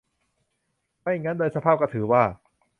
[1.01, 2.23] ไม่งั้นโดยสภาพก็ถือว่า